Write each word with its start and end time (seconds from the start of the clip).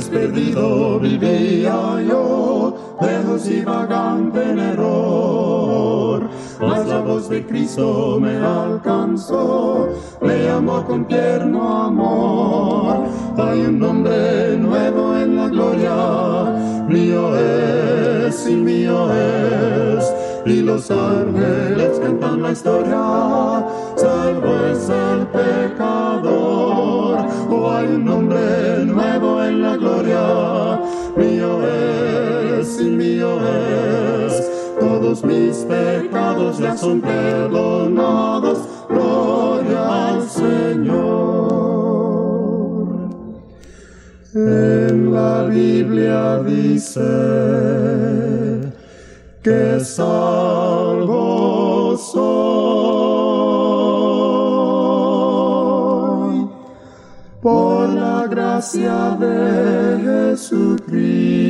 pues 0.00 0.08
perdido 0.08 0.98
vivía 0.98 2.00
yo, 2.08 2.96
lejos 3.02 3.46
y 3.50 3.60
vagante 3.62 4.42
en 4.42 4.58
error. 4.58 6.22
Mas 6.58 6.86
la 6.86 7.00
voz 7.00 7.28
de 7.28 7.44
Cristo 7.44 8.18
me 8.18 8.36
alcanzó, 8.38 9.88
me 10.22 10.44
llamó 10.44 10.86
con 10.86 11.04
tierno 11.06 11.84
amor. 11.84 13.04
Hay 13.36 13.60
un 13.60 13.78
nombre 13.78 14.56
nuevo 14.56 15.16
en 15.16 15.36
la 15.36 15.48
gloria, 15.48 16.86
mío 16.88 17.36
es 17.36 18.46
y 18.48 18.56
mío 18.56 19.12
es. 19.12 20.14
Y 20.46 20.62
los 20.62 20.90
ángeles 20.90 22.00
cantan 22.00 22.42
la 22.42 22.52
historia, 22.52 23.66
salvo 23.96 24.49
Todos 34.80 35.22
mis 35.24 35.58
pecados 35.58 36.58
ya 36.58 36.74
son 36.74 37.02
perdonados, 37.02 38.58
gloria 38.88 40.08
al 40.08 40.22
Señor. 40.26 41.50
En 44.34 45.12
la 45.12 45.44
Biblia 45.44 46.42
dice 46.44 47.00
que 49.42 49.80
salvo 49.80 51.18
soy 51.98 52.70
por 57.42 57.88
la 57.90 58.26
gracia 58.28 59.16
de 59.20 59.98
Jesucristo. 60.38 61.40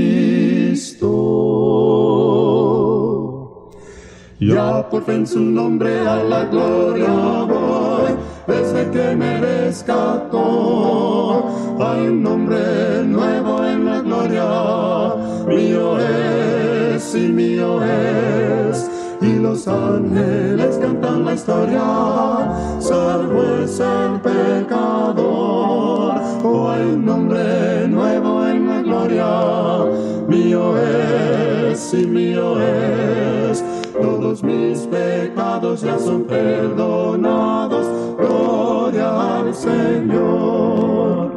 Ya 4.41 4.88
por 4.88 5.05
fin 5.05 5.27
su 5.27 5.38
nombre 5.38 6.00
a 6.00 6.24
la 6.24 6.46
gloria 6.46 7.12
voy, 7.42 8.16
desde 8.46 8.91
que 8.91 9.14
me 9.14 9.38
rescató. 9.38 11.44
Hay 11.78 12.06
un 12.06 12.22
nombre 12.22 13.05
nuevo 13.05 13.62
en 13.66 13.84
la 13.84 14.00
gloria, 14.00 15.14
mío 15.46 15.98
es 15.98 17.14
y 17.14 17.28
mío 17.28 17.84
es. 17.84 18.91
Y 19.20 19.34
los 19.34 19.68
ángeles 19.68 20.78
cantan 20.80 21.27
la 21.27 21.34
historia, 21.34 21.83
salvo 22.78 23.42
es 23.62 23.78
el 23.78 24.22
pecador. 24.22 26.14
Oh, 26.42 26.70
hay 26.70 26.80
un 26.80 27.05
nombre 27.05 27.86
nuevo 27.88 28.46
en 28.46 28.66
la 28.66 28.80
gloria, 28.80 29.84
mío 30.28 30.78
es 30.78 31.92
y 31.92 32.06
mío 32.06 32.58
es. 32.58 33.09
Mis 34.42 34.86
pecados 34.86 35.83
ya 35.83 35.98
son 35.98 36.24
perdonados, 36.24 37.86
gloria 38.16 39.38
al 39.38 39.55
Señor. 39.55 41.30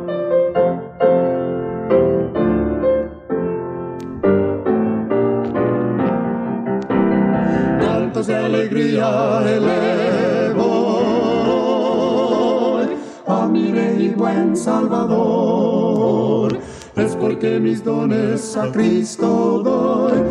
Cantos 7.80 8.28
de 8.28 8.36
alegría 8.38 9.42
elevo 9.48 10.94
a 13.28 13.48
mi 13.48 13.72
rey 13.72 14.06
y 14.06 14.10
buen 14.10 14.56
Salvador. 14.56 16.58
Es 16.96 17.16
porque 17.16 17.60
mis 17.60 17.84
dones 17.84 18.56
a 18.56 18.72
Cristo 18.72 19.62
doy, 19.64 20.22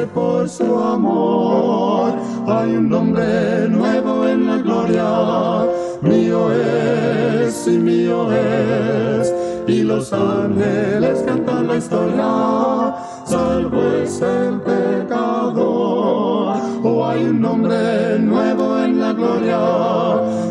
por 0.00 0.48
su 0.48 0.78
amor. 0.78 2.14
Hay 2.46 2.76
un 2.76 2.88
nombre 2.88 3.68
nuevo 3.68 4.26
en 4.26 4.46
la 4.46 4.56
gloria, 4.56 5.66
mío 6.00 6.50
es 6.50 7.66
y 7.66 7.78
mío 7.78 8.32
es. 8.32 9.34
Y 9.66 9.82
los 9.82 10.10
ángeles 10.12 11.22
cantan 11.26 11.68
la 11.68 11.76
historia, 11.76 12.94
salvo 13.26 13.82
es 14.02 14.22
el 14.22 14.60
pecador. 14.60 16.56
Oh, 16.84 17.06
hay 17.06 17.24
un 17.24 17.42
nombre 17.42 18.18
nuevo 18.18 18.78
en 18.78 18.98
la 18.98 19.12
gloria, 19.12 19.60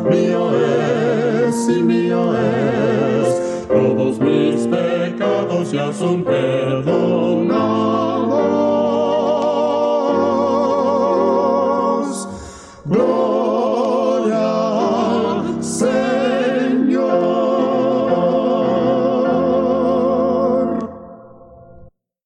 mío 0.09 0.51
es 0.55 1.67
y 1.67 1.81
mío 1.81 2.37
es. 2.37 3.67
Todos 3.67 4.19
mis 4.19 4.67
pecados 4.67 5.71
ya 5.71 5.91
son 5.91 6.23
perdonados. 6.23 8.01